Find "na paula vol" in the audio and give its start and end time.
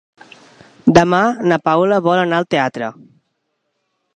1.51-2.23